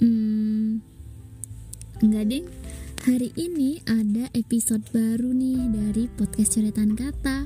Hmm, 0.00 0.80
enggak 2.00 2.24
deh. 2.32 2.44
Hari 3.04 3.36
ini 3.36 3.84
ada 3.84 4.32
episode 4.32 4.80
baru 4.96 5.28
nih 5.28 5.60
dari 5.68 6.08
podcast 6.08 6.56
Coretan 6.56 6.96
Kata, 6.96 7.44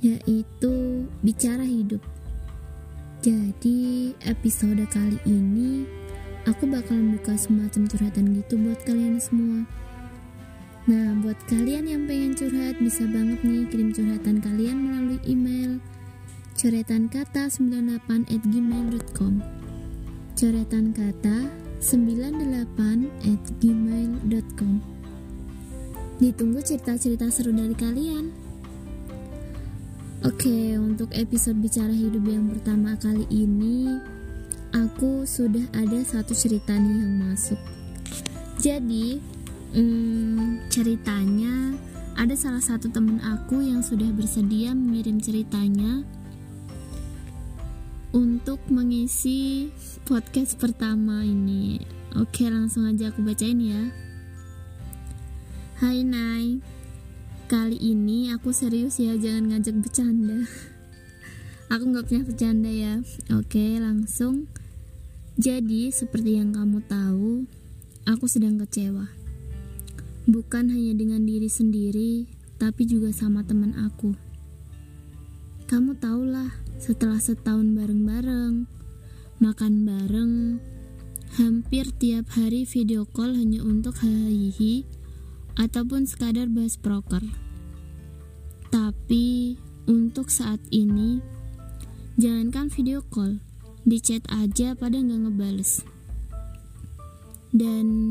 yaitu 0.00 1.04
Bicara 1.20 1.68
Hidup. 1.68 2.00
Jadi, 3.20 4.16
episode 4.24 4.80
kali 4.88 5.20
ini 5.28 5.84
aku 6.48 6.64
bakalan 6.72 7.20
buka 7.20 7.36
semacam 7.36 7.84
curhatan 7.84 8.32
gitu 8.32 8.56
buat 8.56 8.80
kalian 8.88 9.20
semua. 9.20 9.68
Nah, 10.88 11.20
buat 11.20 11.36
kalian 11.52 11.84
yang 11.84 12.08
pengen 12.08 12.32
curhat, 12.32 12.80
bisa 12.80 13.04
banget 13.04 13.44
nih 13.44 13.68
kirim 13.68 13.92
curhatan 13.92 14.40
kalian 14.40 14.88
melalui 14.88 15.20
email 15.28 15.76
coretan-kata98 16.56 18.08
at 18.32 18.40
gmail.com 18.40 19.61
coretan 20.36 20.92
kata 20.96 21.48
98 21.82 23.28
at 23.28 23.42
gmail.com 23.58 24.74
Ditunggu 26.22 26.62
cerita-cerita 26.62 27.26
seru 27.34 27.50
dari 27.50 27.74
kalian. 27.74 28.30
Oke, 30.22 30.78
untuk 30.78 31.10
episode 31.18 31.58
Bicara 31.58 31.90
Hidup 31.90 32.22
yang 32.30 32.46
pertama 32.46 32.94
kali 32.94 33.26
ini 33.26 33.90
Aku 34.72 35.28
sudah 35.28 35.68
ada 35.76 36.00
satu 36.00 36.32
cerita 36.32 36.72
nih 36.72 37.04
yang 37.04 37.28
masuk. 37.28 37.60
Jadi, 38.56 39.20
hmm, 39.76 40.64
ceritanya 40.72 41.76
ada 42.16 42.32
salah 42.32 42.64
satu 42.64 42.88
temen 42.88 43.20
aku 43.20 43.60
yang 43.60 43.84
sudah 43.84 44.08
bersedia 44.16 44.72
mengirim 44.72 45.20
ceritanya 45.20 46.00
untuk 48.12 48.60
mengisi 48.68 49.72
podcast 50.04 50.60
pertama 50.60 51.24
ini. 51.24 51.80
Oke, 52.20 52.44
langsung 52.44 52.84
aja 52.84 53.08
aku 53.08 53.24
bacain 53.24 53.56
ya. 53.56 53.88
Hai 55.80 56.04
Nai, 56.04 56.60
kali 57.48 57.80
ini 57.80 58.28
aku 58.28 58.52
serius 58.52 59.00
ya, 59.00 59.16
jangan 59.16 59.56
ngajak 59.56 59.80
bercanda. 59.80 60.44
aku 61.72 61.84
nggak 61.88 62.06
punya 62.12 62.22
bercanda 62.28 62.68
ya. 62.68 63.00
Oke, 63.32 63.80
langsung. 63.80 64.44
Jadi, 65.40 65.88
seperti 65.88 66.36
yang 66.36 66.52
kamu 66.52 66.84
tahu, 66.84 67.48
aku 68.04 68.28
sedang 68.28 68.60
kecewa. 68.60 69.08
Bukan 70.28 70.68
hanya 70.68 70.92
dengan 70.92 71.24
diri 71.24 71.48
sendiri, 71.48 72.28
tapi 72.60 72.84
juga 72.84 73.08
sama 73.10 73.40
teman 73.40 73.72
aku. 73.74 74.12
Kamu 75.66 75.96
tahulah, 75.96 76.61
setelah 76.82 77.22
setahun 77.22 77.78
bareng-bareng, 77.78 78.66
makan 79.38 79.86
bareng, 79.86 80.58
hampir 81.38 81.86
tiap 81.94 82.34
hari 82.34 82.66
video 82.66 83.06
call 83.06 83.38
hanya 83.38 83.62
untuk 83.62 84.02
hahihi 84.02 84.82
ataupun 85.62 86.10
sekadar 86.10 86.50
bahas 86.50 86.74
proker. 86.74 87.22
Tapi 88.74 89.54
untuk 89.86 90.26
saat 90.34 90.58
ini, 90.74 91.22
jangankan 92.18 92.66
video 92.66 92.98
call, 93.06 93.38
di 93.86 94.02
chat 94.02 94.26
aja 94.34 94.74
pada 94.74 94.98
nggak 94.98 95.30
ngebales. 95.30 95.86
Dan 97.54 98.10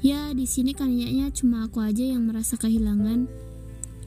ya 0.00 0.32
di 0.32 0.48
sini 0.48 0.72
kayaknya 0.72 1.28
cuma 1.36 1.68
aku 1.68 1.84
aja 1.84 2.08
yang 2.08 2.24
merasa 2.24 2.56
kehilangan 2.56 3.28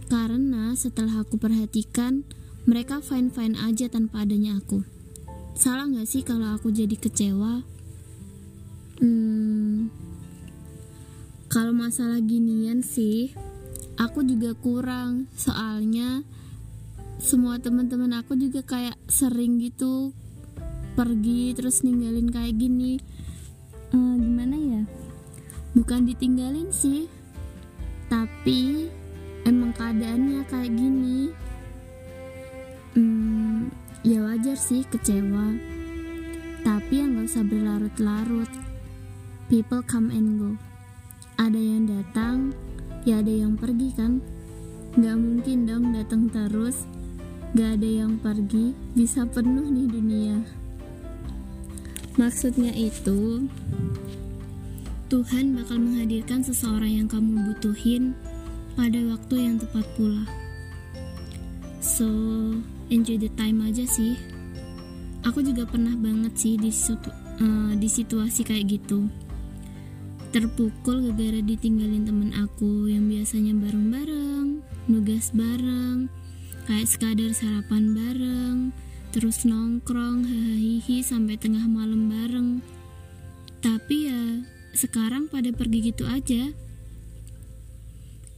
karena 0.09 0.73
setelah 0.73 1.21
aku 1.21 1.37
perhatikan 1.37 2.25
mereka 2.69 3.01
fine-fine 3.01 3.57
aja 3.57 3.89
tanpa 3.89 4.21
adanya 4.21 4.61
aku. 4.61 4.85
Salah 5.57 5.89
gak 5.89 6.07
sih 6.07 6.21
kalau 6.21 6.53
aku 6.53 6.69
jadi 6.69 6.93
kecewa? 6.93 7.65
Hmm, 9.01 9.89
kalau 11.49 11.73
masalah 11.73 12.21
ginian 12.21 12.85
sih, 12.85 13.33
aku 13.97 14.21
juga 14.23 14.53
kurang. 14.55 15.25
Soalnya 15.33 16.23
semua 17.17 17.57
teman-teman 17.57 18.21
aku 18.21 18.37
juga 18.37 18.61
kayak 18.63 18.97
sering 19.09 19.61
gitu 19.61 20.13
pergi 20.93 21.53
terus 21.57 21.81
ninggalin 21.81 22.29
kayak 22.29 22.55
gini. 22.55 23.01
Uh, 23.91 24.15
gimana 24.15 24.55
ya? 24.55 24.81
Bukan 25.75 26.07
ditinggalin 26.07 26.71
sih, 26.71 27.09
tapi 28.07 28.87
emang 29.47 29.73
keadaannya 29.73 30.43
kayak 30.47 30.71
gini 30.71 31.31
hmm, 31.31 31.50
ya 34.01 34.21
wajar 34.25 34.57
sih 34.57 34.81
kecewa. 34.89 35.57
Tapi 36.61 36.93
yang 36.93 37.17
gak 37.17 37.29
usah 37.29 37.45
berlarut-larut. 37.45 38.51
People 39.49 39.81
come 39.85 40.09
and 40.13 40.29
go. 40.37 40.51
Ada 41.37 41.57
yang 41.57 41.89
datang 41.89 42.53
ya 43.05 43.21
ada 43.21 43.33
yang 43.33 43.57
pergi 43.57 43.89
kan? 43.93 44.21
Gak 44.97 45.17
mungkin 45.17 45.65
dong 45.65 45.93
datang 45.93 46.29
terus. 46.29 46.85
Gak 47.53 47.81
ada 47.81 47.89
yang 48.05 48.17
pergi 48.21 48.73
bisa 48.93 49.25
penuh 49.25 49.69
nih 49.69 49.87
dunia. 49.89 50.37
Maksudnya 52.17 52.75
itu 52.75 53.47
Tuhan 55.11 55.59
bakal 55.59 55.77
menghadirkan 55.79 56.39
seseorang 56.39 57.03
yang 57.03 57.07
kamu 57.11 57.51
butuhin 57.51 58.15
pada 58.79 58.99
waktu 59.11 59.35
yang 59.35 59.55
tepat 59.59 59.83
pula. 59.99 60.23
So, 61.83 62.07
enjoy 62.91 63.15
the 63.15 63.31
time 63.39 63.63
aja 63.63 63.87
sih. 63.87 64.19
Aku 65.23 65.39
juga 65.39 65.63
pernah 65.63 65.95
banget 65.95 66.35
sih 66.35 66.53
di 66.59 66.69
situ, 66.69 67.07
uh, 67.39 67.73
di 67.79 67.87
situasi 67.87 68.43
kayak 68.43 68.67
gitu. 68.77 69.07
Terpukul 70.35 71.11
gara-gara 71.11 71.39
ditinggalin 71.39 72.03
temen 72.03 72.31
aku 72.35 72.91
yang 72.91 73.07
biasanya 73.07 73.55
bareng-bareng 73.55 74.63
nugas 74.87 75.31
bareng 75.31 76.11
kayak 76.67 76.87
sekadar 76.87 77.31
sarapan 77.31 77.95
bareng 77.95 78.57
terus 79.11 79.43
nongkrong 79.43 80.23
hahaha 80.23 80.97
sampai 81.03 81.35
tengah 81.35 81.67
malam 81.67 82.07
bareng. 82.07 82.49
Tapi 83.59 84.07
ya 84.07 84.23
sekarang 84.71 85.27
pada 85.27 85.51
pergi 85.51 85.91
gitu 85.91 86.07
aja. 86.07 86.55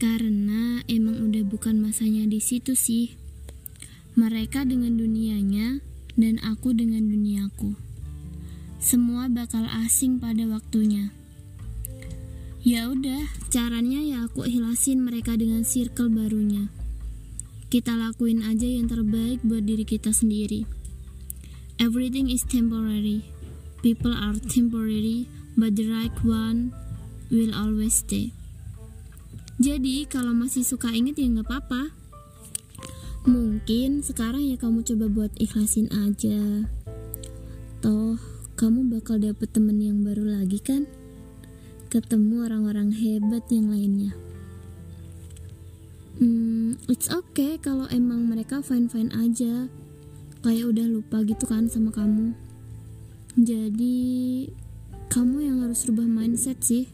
Karena 0.02 0.82
emang 0.90 1.30
udah 1.30 1.46
bukan 1.46 1.78
masanya 1.78 2.26
di 2.26 2.42
situ 2.42 2.74
sih 2.74 3.23
mereka 4.14 4.62
dengan 4.62 4.94
dunianya 4.94 5.82
dan 6.14 6.38
aku 6.46 6.70
dengan 6.70 7.02
duniaku. 7.10 7.74
Semua 8.78 9.26
bakal 9.26 9.66
asing 9.82 10.22
pada 10.22 10.46
waktunya. 10.46 11.10
Ya 12.62 12.88
udah, 12.88 13.26
caranya 13.50 14.00
ya 14.00 14.24
aku 14.24 14.46
ikhlasin 14.46 15.02
mereka 15.02 15.34
dengan 15.34 15.66
circle 15.66 16.08
barunya. 16.08 16.70
Kita 17.68 17.98
lakuin 17.98 18.46
aja 18.46 18.70
yang 18.70 18.86
terbaik 18.86 19.42
buat 19.42 19.66
diri 19.66 19.82
kita 19.82 20.14
sendiri. 20.14 20.62
Everything 21.82 22.30
is 22.30 22.46
temporary. 22.46 23.26
People 23.82 24.14
are 24.14 24.38
temporary, 24.38 25.26
but 25.58 25.74
the 25.74 25.90
right 25.90 26.14
one 26.22 26.70
will 27.34 27.50
always 27.50 27.98
stay. 28.00 28.30
Jadi 29.58 30.06
kalau 30.06 30.30
masih 30.30 30.62
suka 30.62 30.94
inget 30.94 31.18
ya 31.18 31.26
nggak 31.30 31.50
apa-apa 31.50 32.03
Mungkin 33.24 34.04
sekarang 34.04 34.44
ya 34.44 34.60
kamu 34.60 34.84
coba 34.84 35.08
buat 35.08 35.32
ikhlasin 35.40 35.88
aja. 35.88 36.68
Toh, 37.80 38.20
kamu 38.52 38.92
bakal 38.92 39.16
dapet 39.16 39.48
temen 39.48 39.80
yang 39.80 40.04
baru 40.04 40.28
lagi 40.28 40.60
kan? 40.60 40.84
Ketemu 41.88 42.44
orang-orang 42.44 42.92
hebat 42.92 43.48
yang 43.48 43.72
lainnya. 43.72 44.12
Hmm, 46.20 46.76
it's 46.84 47.08
okay 47.08 47.56
kalau 47.56 47.88
emang 47.88 48.28
mereka 48.28 48.60
fine-fine 48.60 49.08
aja. 49.16 49.72
Kayak 50.44 50.76
udah 50.76 50.84
lupa 50.84 51.24
gitu 51.24 51.48
kan 51.48 51.64
sama 51.64 51.96
kamu. 51.96 52.36
Jadi, 53.40 54.52
kamu 55.08 55.48
yang 55.48 55.64
harus 55.64 55.88
rubah 55.88 56.04
mindset 56.04 56.60
sih. 56.60 56.92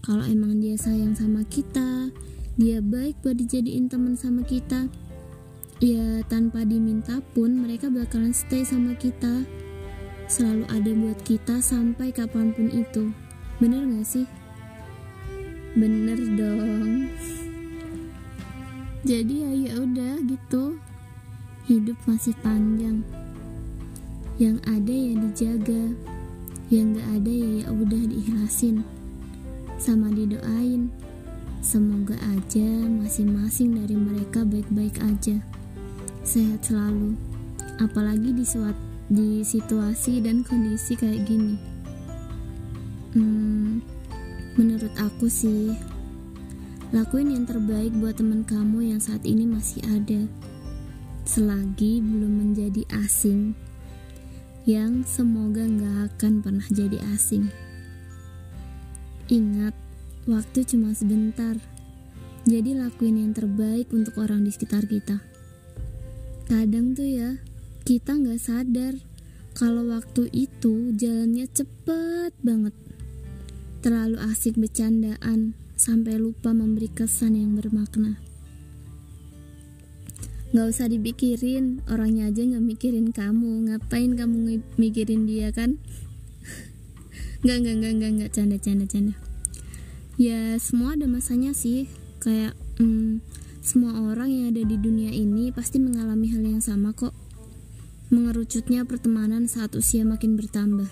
Kalau 0.00 0.24
emang 0.24 0.64
dia 0.64 0.80
sayang 0.80 1.12
sama 1.12 1.44
kita, 1.44 2.08
dia 2.56 2.80
baik 2.80 3.20
buat 3.20 3.36
dijadiin 3.36 3.92
teman 3.92 4.16
sama 4.16 4.48
kita 4.48 4.88
ya 5.82 6.22
tanpa 6.30 6.62
diminta 6.62 7.18
pun 7.34 7.58
mereka 7.58 7.90
bakalan 7.90 8.30
stay 8.30 8.62
sama 8.62 8.94
kita. 8.94 9.42
Selalu 10.30 10.64
ada 10.70 10.90
buat 10.94 11.18
kita 11.26 11.58
sampai 11.58 12.14
kapan 12.14 12.54
pun 12.54 12.70
itu. 12.70 13.10
Bener 13.58 13.82
gak 13.90 14.06
sih? 14.06 14.26
Bener 15.74 16.22
dong. 16.38 17.10
Jadi 19.02 19.34
ya 19.42 19.50
ya 19.50 19.72
udah 19.82 20.22
gitu. 20.22 20.78
Hidup 21.66 21.98
masih 22.06 22.38
panjang. 22.46 23.02
Yang 24.38 24.62
ada 24.70 24.94
ya 24.94 25.12
dijaga. 25.18 25.84
Yang 26.70 26.86
gak 27.02 27.08
ada 27.10 27.32
ya 27.34 27.50
ya 27.58 27.66
udah 27.74 28.02
diikhlasin. 28.06 28.86
Sama 29.82 30.14
didoain. 30.14 30.94
Semoga 31.58 32.14
aja 32.30 32.70
masing-masing 32.86 33.82
dari 33.82 33.98
mereka 33.98 34.46
baik-baik 34.46 35.02
aja 35.02 35.42
sehat 36.22 36.62
selalu 36.62 37.14
apalagi 37.82 38.30
di 38.34 38.44
suat 38.46 38.74
di 39.12 39.42
situasi 39.44 40.22
dan 40.22 40.46
kondisi 40.46 40.94
kayak 40.94 41.26
gini 41.26 41.72
Hmm, 43.12 43.84
menurut 44.56 44.88
aku 44.96 45.28
sih, 45.28 45.76
lakuin 46.96 47.28
yang 47.28 47.44
terbaik 47.44 47.92
buat 48.00 48.16
teman 48.16 48.40
kamu 48.40 48.88
yang 48.88 49.00
saat 49.04 49.20
ini 49.28 49.44
masih 49.44 49.84
ada. 49.84 50.24
Selagi 51.28 52.00
belum 52.00 52.32
menjadi 52.40 52.88
asing, 53.04 53.52
yang 54.64 55.04
semoga 55.04 55.60
nggak 55.60 56.16
akan 56.16 56.40
pernah 56.40 56.64
jadi 56.72 57.04
asing. 57.12 57.52
Ingat, 59.28 59.76
waktu 60.24 60.64
cuma 60.64 60.96
sebentar. 60.96 61.60
Jadi 62.48 62.72
lakuin 62.80 63.20
yang 63.20 63.36
terbaik 63.36 63.92
untuk 63.92 64.16
orang 64.16 64.40
di 64.40 64.56
sekitar 64.56 64.88
kita. 64.88 65.20
Kadang 66.52 66.92
tuh 66.92 67.08
ya, 67.08 67.40
kita 67.88 68.12
nggak 68.12 68.36
sadar 68.36 68.92
kalau 69.56 69.88
waktu 69.88 70.28
itu 70.36 70.92
jalannya 70.92 71.48
cepet 71.48 72.36
banget. 72.44 72.76
Terlalu 73.80 74.20
asik 74.20 74.60
bercandaan 74.60 75.56
sampai 75.80 76.20
lupa 76.20 76.52
memberi 76.52 76.92
kesan 76.92 77.40
yang 77.40 77.56
bermakna. 77.56 78.20
Gak 80.52 80.76
usah 80.76 80.92
dipikirin, 80.92 81.80
orangnya 81.88 82.28
aja 82.28 82.44
gak 82.44 82.60
mikirin 82.60 83.16
kamu. 83.16 83.72
Ngapain 83.72 84.12
kamu 84.12 84.60
mikirin 84.76 85.24
dia 85.24 85.56
kan? 85.56 85.80
Gak, 87.48 87.64
gak, 87.64 87.80
gak, 87.80 87.96
gak, 87.96 88.12
gak, 88.20 88.30
canda, 88.36 88.60
canda, 88.60 88.84
canda. 88.84 89.16
Ya, 90.20 90.60
semua 90.60 91.00
ada 91.00 91.08
masanya 91.08 91.56
sih. 91.56 91.88
Kayak, 92.20 92.52
hmm, 92.76 93.24
semua 93.62 93.94
orang 93.94 94.26
yang 94.26 94.44
ada 94.50 94.66
di 94.66 94.74
dunia 94.74 95.14
ini 95.14 95.54
pasti 95.54 95.78
mengalami 95.78 96.34
hal 96.34 96.42
yang 96.42 96.58
sama 96.58 96.90
kok. 96.90 97.14
Mengerucutnya 98.10 98.82
pertemanan 98.82 99.46
saat 99.46 99.78
usia 99.78 100.02
makin 100.02 100.34
bertambah. 100.34 100.90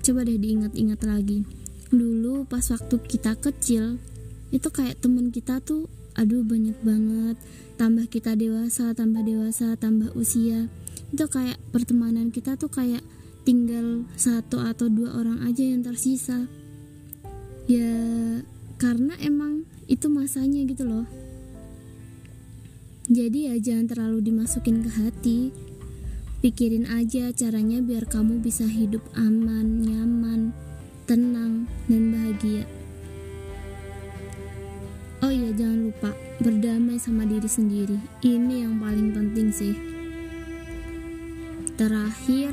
Coba 0.00 0.24
deh 0.24 0.40
diingat-ingat 0.40 1.04
lagi. 1.04 1.44
Dulu 1.92 2.48
pas 2.48 2.64
waktu 2.72 2.96
kita 2.96 3.36
kecil, 3.36 4.00
itu 4.48 4.68
kayak 4.72 4.96
temen 5.04 5.28
kita 5.28 5.60
tuh 5.60 5.84
aduh 6.16 6.40
banyak 6.40 6.80
banget 6.80 7.36
tambah 7.76 8.08
kita 8.08 8.32
dewasa 8.40 8.96
tambah 8.96 9.20
dewasa 9.20 9.76
tambah 9.76 10.16
usia 10.16 10.72
itu 11.12 11.24
kayak 11.28 11.60
pertemanan 11.76 12.32
kita 12.32 12.56
tuh 12.56 12.72
kayak 12.72 13.04
tinggal 13.44 14.08
satu 14.16 14.64
atau 14.64 14.88
dua 14.88 15.12
orang 15.20 15.44
aja 15.44 15.60
yang 15.60 15.84
tersisa 15.84 16.48
ya 17.68 17.92
karena 18.80 19.12
emang 19.20 19.68
itu 19.86 20.06
masanya 20.10 20.62
gitu 20.66 20.86
loh 20.86 21.06
jadi 23.06 23.54
ya 23.54 23.54
jangan 23.62 23.86
terlalu 23.86 24.18
dimasukin 24.30 24.82
ke 24.82 24.90
hati 24.90 25.38
pikirin 26.42 26.90
aja 26.90 27.30
caranya 27.30 27.78
biar 27.78 28.06
kamu 28.06 28.42
bisa 28.42 28.66
hidup 28.66 29.02
aman 29.14 29.82
nyaman 29.82 30.50
tenang 31.06 31.70
dan 31.86 32.02
bahagia 32.10 32.66
Oh 35.24 35.32
iya, 35.32 35.48
jangan 35.48 35.90
lupa 35.90 36.12
berdamai 36.44 37.00
sama 37.00 37.24
diri 37.24 37.48
sendiri. 37.48 37.96
Ini 38.20 38.68
yang 38.68 38.76
paling 38.76 39.16
penting 39.16 39.48
sih. 39.48 39.74
Terakhir, 41.74 42.52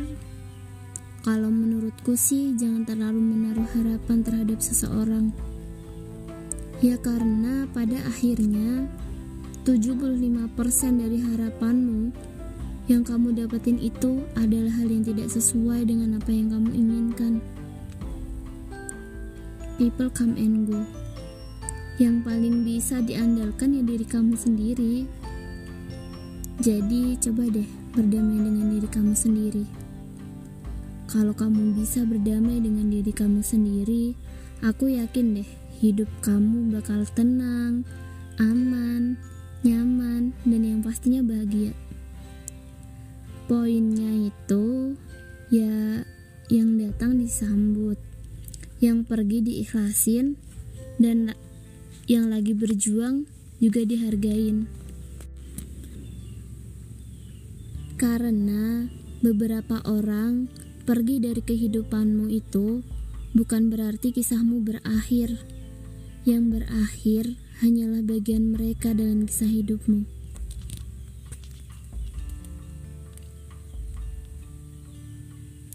kalau 1.28 1.52
menurutku 1.52 2.16
sih 2.16 2.56
jangan 2.56 2.88
terlalu 2.88 3.20
menaruh 3.20 3.68
harapan 3.78 4.24
terhadap 4.24 4.64
seseorang. 4.64 5.36
Ya 6.84 7.00
karena 7.00 7.64
pada 7.72 7.96
akhirnya 8.04 8.92
75% 9.64 10.52
dari 11.00 11.16
harapanmu 11.24 12.12
yang 12.92 13.08
kamu 13.08 13.32
dapetin 13.40 13.80
itu 13.80 14.20
adalah 14.36 14.84
hal 14.84 14.92
yang 14.92 15.08
tidak 15.08 15.32
sesuai 15.32 15.88
dengan 15.88 16.20
apa 16.20 16.28
yang 16.28 16.52
kamu 16.52 16.76
inginkan. 16.76 17.40
People 19.80 20.12
come 20.12 20.36
and 20.36 20.68
go 20.68 20.84
yang 22.04 22.20
paling 22.20 22.68
bisa 22.68 23.00
diandalkan 23.00 23.80
ya 23.80 23.84
diri 23.88 24.04
kamu 24.04 24.36
sendiri. 24.36 25.08
Jadi, 26.60 27.16
coba 27.16 27.48
deh 27.48 27.70
berdamai 27.96 28.44
dengan 28.44 28.76
diri 28.76 28.90
kamu 28.92 29.16
sendiri. 29.16 29.64
Kalau 31.08 31.32
kamu 31.32 31.80
bisa 31.80 32.04
berdamai 32.04 32.60
dengan 32.60 32.92
diri 32.92 33.16
kamu 33.16 33.40
sendiri, 33.40 34.20
aku 34.60 34.92
yakin 34.92 35.40
deh 35.40 35.63
hidup 35.84 36.08
kamu 36.24 36.72
bakal 36.72 37.04
tenang, 37.12 37.84
aman, 38.40 39.20
nyaman, 39.68 40.32
dan 40.48 40.62
yang 40.64 40.80
pastinya 40.80 41.20
bahagia. 41.20 41.76
Poinnya 43.52 44.32
itu 44.32 44.96
ya 45.52 46.08
yang 46.48 46.80
datang 46.80 47.20
disambut, 47.20 48.00
yang 48.80 49.04
pergi 49.04 49.44
diikhlasin, 49.44 50.40
dan 51.04 51.36
yang 52.08 52.32
lagi 52.32 52.56
berjuang 52.56 53.28
juga 53.60 53.84
dihargain. 53.84 54.72
Karena 58.00 58.88
beberapa 59.20 59.84
orang 59.84 60.48
pergi 60.88 61.20
dari 61.20 61.44
kehidupanmu 61.44 62.32
itu 62.32 62.80
bukan 63.36 63.68
berarti 63.68 64.16
kisahmu 64.16 64.64
berakhir. 64.64 65.40
Yang 66.24 66.44
berakhir 66.56 67.24
hanyalah 67.60 68.00
bagian 68.00 68.56
mereka 68.56 68.96
dalam 68.96 69.28
kisah 69.28 69.52
hidupmu. 69.52 70.08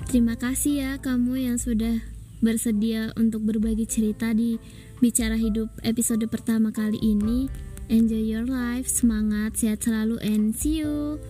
Terima 0.08 0.40
kasih 0.40 0.74
ya 0.80 0.92
kamu 1.04 1.36
yang 1.36 1.60
sudah 1.60 2.00
bersedia 2.40 3.12
untuk 3.20 3.44
berbagi 3.44 3.84
cerita 3.84 4.32
di 4.32 4.56
Bicara 5.04 5.36
Hidup 5.36 5.68
episode 5.84 6.24
pertama 6.32 6.72
kali 6.72 6.96
ini. 6.96 7.52
Enjoy 7.92 8.20
your 8.20 8.48
life, 8.48 8.88
semangat, 8.88 9.60
sehat 9.60 9.84
selalu, 9.84 10.16
and 10.24 10.56
see 10.56 10.80
you. 10.80 11.20